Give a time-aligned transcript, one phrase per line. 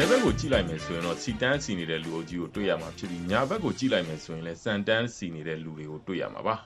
[0.00, 6.56] ဘဲဘက်ကိုကြည့်လိုက်မယ်ဆိုရင်တော့စီတန်းစီနေတဲ့လူအုပ်ကြီးကိုတွေ့ရမှာဖြစ်ပြီးညာဘက်ကိုကြည့်လိုက်မယ်ဆိုရင်လည်းစန်တန်းစီနေတဲ့လူတွေကိုတွေ့ရမှာပါ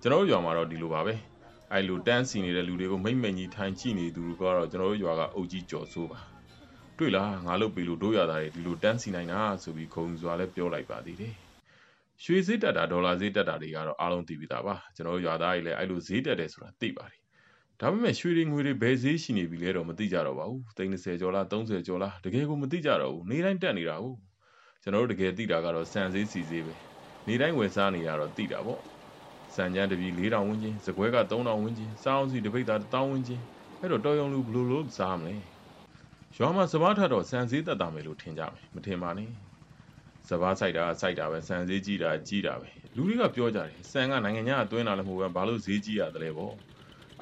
[0.00, 1.14] ကျွန်တော်တို့ရွာမှာတော့ဒီလိုပါပဲ
[1.72, 6.20] အဲလိုတန်းစီနေတဲ့လူတွေကိုမိမ့်မိန်ကြီးထိုင်ကြည့်နေသူတွေကတော့ကျွန်တော်တို့ရွာကအုပ်ကြီးကြော်ဆိုးပါ
[6.98, 11.34] တွေ့လားငါလို့ပြီလို့တို့ရတာတွေဒီလိုတန်းစီနိုင်တာဆိုပြီးခုံစွာလည်းပြောလိုက်ပါသေးတယ်
[12.24, 17.25] ရွှေဈေးတက်တာဒေါ်လာဈေးတက်တာတွေကတော့အားလုံးသိပြီးသားပါကျွန်တော်တို့ရွာသားတွေလည်းအဲ့လိုဈေးတက်တယ်ဆိုတာသိပါတယ်
[17.80, 24.16] ဒါပေမဲ့ရွှေတွေငွေတွေဘယ်ဈေးရှိနေပြီလဲတော့မသိကြတော့ပါဘူး30ကျော်လား30ကျော်လားတကယ်ကိုမသိကြတော့ဘူးနေတိုင်းတက်နေတာဟုတ်
[24.82, 26.74] ကျွန်တော်တို့တကယ်သိတာကတော့စံဈေးစီဈေးပဲ
[27.26, 28.80] နေတိုင်းဝယ်စားနေရတော့သိတာပေါ့
[29.54, 33.40] စံချမ်းတပြီ4000ဝန်းကျင်စကွဲက3000ဝန်းကျင်စားအောင်စီတပိတ်သား1000ဝန်းကျင်
[33.80, 35.34] အဲ့တော့တော်ရုံလူဘလို့လို့စားမလဲ
[36.36, 39.30] ရွာမှာစဘာထတော့စံဈေးတက်တာမယ်လို့ထင်ကြမယ်မထင်ပါနဲ့
[40.28, 46.54] စဘာဆိုင်တာစိုက်တာပဲစံဈေးကြီးတာကြီးတာပဲလူတွေကပြောကြတယ်စံကနိုင်ငံညာအတွင်းလာလည်းမဟုတ်ဘူးဘာလို့ဈေးကြီးရတယ်လဲပေါ့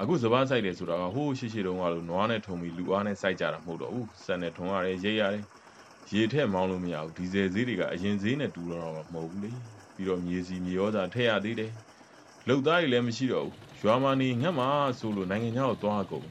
[0.00, 5.44] အခုစပားဆိုင်တယ်ဆိုတာကဟိုးရှိရှိတုန်းကလို့နွားနဲ့ထုံပြီးလူအားနဲ့စိုက်ကြတာမဟုတ်တော့ဘူးစက်နဲ့ထုံရတယ်ရိတ်ရတယ်
[6.12, 9.50] ရေထက်မောင်းလို့မရဘူးဒီဇယ်ဈေးတွေကအရင်ဈေးနဲ့တူတော့မဟုတ်ဘူးလေ
[9.94, 11.72] ပြီးတော့မြေစီမြေဩဇာထည့်ရသေးတယ်
[12.48, 16.26] လုံသားတွေလည်းမရှိတော့ဘူးရွာမနေငတ်မှာဆိုလို့နိုင်ငံခြားကိုသွားကုန်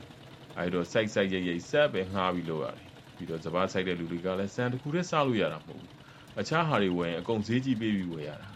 [0.58, 5.92] အဲတော့စိုက်စိုက်ရိတ်ရိတ်ဆက်ပဲငှားပြီးလို့ရတယ်ပြီးတော့စပားဆိုင်တဲ့လူတွေကလည်းစံတစ်ခုတည်းစားလို့ရတာမဟုတ်ဘူး
[6.40, 8.50] အခြားဟာတွေဝယ်ရင်အကုန်ဈေးကြီးပေးပြီးဝယ်ရတာ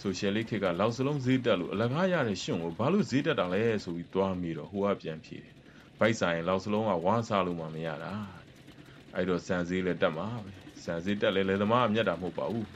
[0.00, 5.52] ဆိုရှယ်လစ်ခေတ်ကလောက်စလုံးဈေးတက်လို့အလကားရတဲ့ရှင်ကိုဘာလို့ဈေးတက်တာလဲဆိုပြီးတွားမိတော့ဟိုကပြန်ဖြေတယ်။
[5.98, 8.12] ဘိုက်ဆိုင်လောက်စလုံးကဝါးစားလို့မှမရတာ။
[9.16, 10.52] အဲ့တော့စံဈေးလည်းတက်မှာပဲ။
[10.84, 12.66] စံဈေးတက်လဲလေသမားကမြတ်တာမဟုတ်ပါဘူး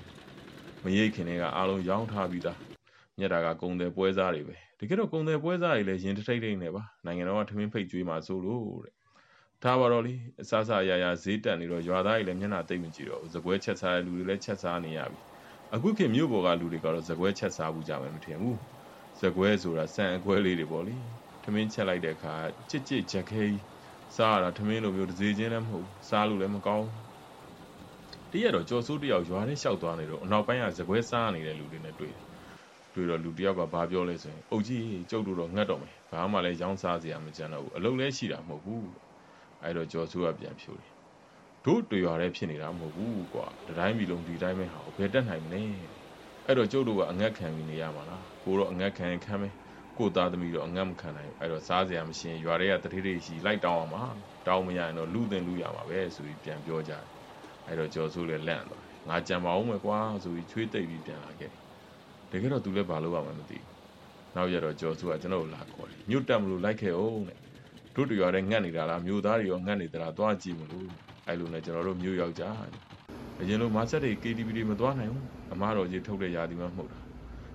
[0.84, 2.58] ။မရိတ်ခင်ကအားလုံးရောင်းထားပြီးသား။
[3.18, 8.94] မြတ်တာကကုံတယ်ပွဲစားတွေပဲ။တကယ်တော့ကုံတယ်ပွဲစားတွေလည်းရင်ထိတ်ထိတ်နေပါ။နိုင်ငံတော်ကထမင်းဖိတ်ကျွေးမှာဆိုလို့တဲ့။
[9.62, 15.20] ထားပါတော့လေအစားစားရရဈေးတက်နေတော့ရွာသားတွေလည်းမျက်နှာသိမ့်မကြည့်တော့ဘူး။ဇပွဲချက်စားတဲ့လူတွေလည်းချက်စားနေရပြီ။
[15.72, 18.58] အခုခေတ်မြို့ပေါ်ကလူတွေကတော့ဇကွဲချက်စားဘူးကြမယ်မထင်ဘူး
[19.20, 20.96] ဇကွဲဆိုတာဆန်အကွဲလေးတွေပေါ့လေ
[21.42, 22.34] ထမင်းချက်လိုက်တဲ့အခါ
[22.70, 23.62] ကြစ်ကြစ်ချက်ခဲကြီး
[24.16, 26.88] စားရတာထမင်းလိုမျိုးတစ်စေးချင်းလည်းမဟုတ်စားလို့လည်းမကောင်း
[28.30, 32.14] တရက်တော့ကြော်စိုးတယောက်ရွာထဲလျှောက်သွားနေတော့အနောက်ပိုင်းကဇကွဲစားနေတဲ့လူတွေနဲ့တွေ့
[32.94, 38.88] တွေ့တော့လူတယောက်ကဘာပြောလဲဆိုရင်အုတ်ကြီးကျုပ်တို့တော့ငတ်တော့မယ်ဘာမှလည်းရောင်းစားစရာမကြံတော့ဘူးအလုပ်လည်းရှိတာမဟုတ်ဘူး
[39.62, 40.93] အဲ့တော့ကြော်စိုးကပြန်ဖြိုတယ်
[41.64, 45.62] တို့တွေ့ရတဲ့ဖြစ်နေတာမဟုတ်ဘူးကွာတတိုင်းမီလုံးဒီတိုင်းပဲဟာဘယ်တက်နိုင်မလဲ
[46.46, 49.52] အဲ့တော့ကျုပ်တို့ကအငတ်ခံပြီးနေရမှာလားကိုတော့အငတ်ခံခံမယ်
[49.98, 54.04] ကိုသားသမီးတော့အငတ်မခံနိုင်ဘူးအဲ့တော့စားစရာမရှိရင်ရွာတွေကတတိတိရှိလိုက်တောင်းအောင်ပါ
[54.46, 57.04] တောင်းမရရင်တော့လူတင်လူရမှာပဲဆိုပြီးပြန်ပြောကြတယ်
[57.66, 61.60] အဲ့တော့ကျော်စိုးလည်းလန့်သွားတယ်ငါကြံပါအောင်မယ်ကွာဆိုပြီးချွေးတိတ်ပြီးပြန်လာခဲ့တယ်
[62.30, 63.64] တကယ်တော့သူလည်းဘာလို့ပါမှမသိဘူး
[64.34, 67.38] နောက်ရတော့ကျော်စိုးကကျွန်တော်ကိုလာခေါ်တယ်မြို့တက်မလို့လိုက်ခဲ့အောင်တဲ့
[67.94, 70.88] တို့တရွာတဲ့ငတ်နေတာလားမြို့သားတွေရောငတ်နေသလားသွားကြည့်မလို့
[71.28, 72.44] အဲ့လိုနဲ့ကျွန်တော်တို့မြို့ရောက်ကြ
[73.40, 77.00] အရင်လိုမာဆက်တွေ KTV တွေမသွားနိုင်ဘူးအမားတော်ကြီးထုတ်တဲ့ຢာဒီမှမဟုတ်တာ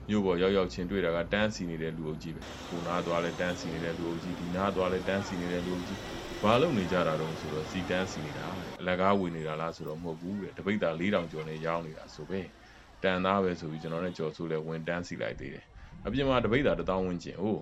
[0.09, 6.00] မြို့ပေါ်ရောက်ရောက်ချင်းတွေ့တာကတန်းစီနေတဲ့လူအုပ်ကြီးပဲကိုနာသွားလဲတန်းစီနေတဲ့လူအုပ်ကြီးဒီနာသွားလဲတန်းစီနေတဲ့လူအုပ်ကြီး
[6.44, 8.46] ဘာလို့နေကြတာတော့ဆိုတော့စီတန်းစီနေတာ
[8.80, 12.41] အလကားဝင်နေတာလားဆိုတော့မဟုတ်ဘူးတဲ့တပိတ်တာ4000ကျော်နဲ့ရောင်းနေတာဆိုပဲ
[13.03, 15.66] တန်သားပဲဆိုပြီးကျွန်တော်နဲ့ကြော်ဆိုးလဲဝင်တန်းစီလိုက်သေးတယ်
[16.06, 17.57] အပြင်မှာတပိတ်တာ1000ဝန်းကျင်ဟို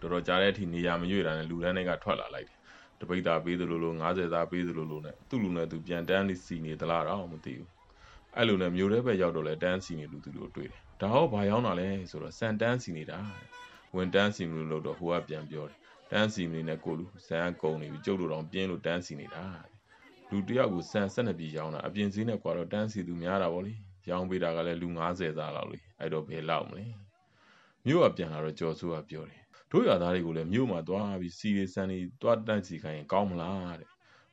[0.00, 2.55] တော်တော်ကြားတဲ့အထိနေရာမရွေ့တာနဲ့လူတန်းတွေကထွက်လာလိုက်တယ်
[3.00, 7.68] တပိတ်တာပေးသလိုလို90သားပေးသလိုလိုနဲ့သူ့လူနဲ့သူပြန်တန်းစီနေသလားတော့မသိဘူး
[8.36, 13.18] အဲ့လိုနဲ့မျိုးတဲ့ဘက်ရောက်တော့လဲတန်းစီနေလူသူတို့တွေ့တယ်ဒါဟောဘာရောက်တာလဲဆိုတော့စန်တန်းစီနေတာ
[13.94, 15.78] ဝင်တန်းစီမလို့လို့တော့ဟိုကပြန်ပြောတယ်
[16.12, 19.44] တန်းစီနေနဲ့ကိုလူစံကုံနေပြီကျုပ်တို့တော့ပြင်းလို့တန်းစီနေတာ
[20.30, 23.74] လူတယောက်ကိုစံ12ပြည်ရောင်းတာအပြင်စည်းနဲ့ကွာတော့တန်းစီသူများတာဗောလေ
[24.08, 26.86] ရောင်းပေးတာကလည်းလူ90သားလောက်လေအဲ့တော့ဘယ်လောက်မလဲ
[27.86, 33.90] မြို့ကပြန်လာတော့ကြော်စိုးကပြောတယ် တို့ရွာသားတွေကိုလည်းမြို့မှာသွားပြီးစီရီဆန်နေသွားတန့်စီခိုင်းရင်ကောင်းမလားတဲ့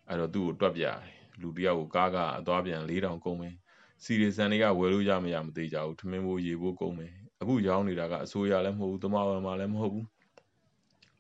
[0.10, 1.00] အဲ့တော့သူ့ကိုတွက်ပြတယ်
[1.42, 3.56] လူတယောက်ကိုကားကအသွားပြန်4000ကုန်မယ်
[4.04, 10.08] စီရီဆန်တွေကဝယ်လို့ရမရမသေးကြဘူးထမင်းဘိုးရေဘိုးကုန်မယ်အခုရောင်းနေတာကအစိုးရလည်းမဟုတ်ဘူးတမဝမှာလည်းမဟုတ်ဘူး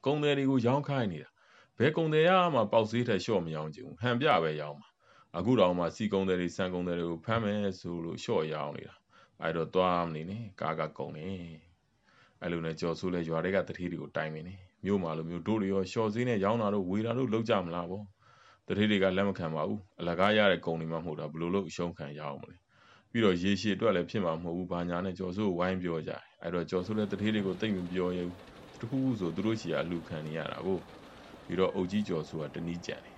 [0.06, 1.30] ကုန်တယ်တွေကိုရောင်းခိုင်းနေတာ
[1.78, 4.90] ဘယ်ကုန်တယ်ရမှပေါက်ဈေးထက်လျှော့မရောင်းချင်ဘူးဟန်ပြပဲရောင်းမှာ
[5.38, 8.96] အခုတော့မှစီကုန်တယ်တွေစံကုန်တယ်တွေကိုဖမ်းမယ်ဆိုလို့လျှော့ရောင်းနေတာ
[9.42, 11.73] အဲ့တော့သွားမနေနဲ့ကားကကုန်နေ
[12.44, 14.54] အဲ့လိုနဲ့ကြော်ဆိုးလဲရွာတွေကတတိတွေကိုတိုင်မင်းနေ
[14.86, 18.02] မြို့မှာလိုမျိုးတို့တွေရောရှော့စည်းနဲ့ရောင်းတာတို့ဝေတာတို့လောက်ကြမလားဗော
[18.68, 22.56] တတိတွေကလက်မခံပါဘူးအလကားရတဲ့ကုန်တွေမှမဟုတ်တာဘလို့လို့အရှုံးခံရအောင်မလဲ
[23.12, 28.38] ပြီးတော့ရေရှည်အတွက်လည်းဖြစ်မှာမဟုတ်ဘူးဘာညာနဲ့ကြော်ဆိုးဝိုင်းပြောကြတယ်အဲ့တော့ကြော်ဆိုးလဲတတိတွေကိုတိတ်မပြောရဘူး
[28.82, 30.80] တခုခုဆိုသူတို့ချီကအလူခံနေရတာဗော
[31.46, 33.16] ပြီးတော့အုတ်ကြီးကြော်ဆိုးကတနည်းကြံတယ်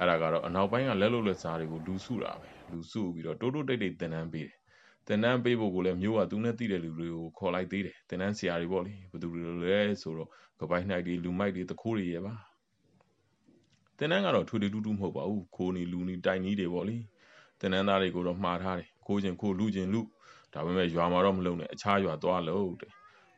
[0.00, 4.58] အဲ့ဒါကတော့အနောက်ပိုင်းကလက်လို့လက်စားတွေကိုလူစုတာပဲလူစုပြီးတော့တိုးတိုးတိတ်တိတ်တင်တန်းပေးတယ်
[5.06, 10.28] တင်တန်းပေးဖို့ကိုလည်းမျိုးကသူနဲ့တိတဲ့လူတွေကိုခေါ်လိုက်သေးတယ်တင်တန်းဆရာတွေပေါ့လေဘယ်သူတွေလဲဆိုတော့
[10.60, 12.34] ကပိုက်နှိုက်တွေလူမိုက်တွေတခိုးတွေရဲ့ပါ
[13.98, 16.96] တင်တန်းကတော့ထွေထွေတူးတူးမဟုတ်ပါဘူးခိုးနေလူနေတိုင်နီးတွေပေါ့လေ
[17.60, 20.00] တင်တန်းသားတွေကိုတော့မှားထားတယ်ခိုးခြင်းခိုးလူခြင်းလူ
[20.54, 22.90] ဒါပေမဲ့ရွာမှာတော့မလုံနဲ့အခြားရွာသွားလို့တဲ့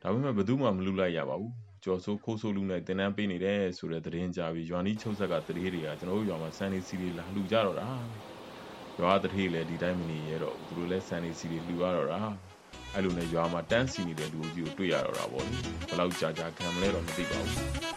[0.03, 1.53] ဒါပေမဲ့ဘယ်သူမှမလူလိုက်ရပါဘူး
[1.85, 7.89] ကြော်စိုးခိုးဆိုးလူနဲ့တင်တန်းပေးနေတယ်ဆိုတဲ့သတင်းကြပြီးရွာနီးချုပ်ဆက်ကတရေတွေကကျွန်တော်တို့ရွာမှာစံနေစီတွေလာလှူကြတော့တာ
[9.01, 12.21] ရွာတရေလည်းဒီတိုင်းမနေရတော့သူတို့လည်းစံနေစီတွေလှူရတော့တာ
[12.95, 17.94] အဲ့လိုနဲ့ရွာမှာတန်းစီနေတဲ့လူကြီးကိုတွေ့ရတော့တာပေါ့လေဘယ်လောက်ကြာကြာခံမလဲတော့မသိပါဘူး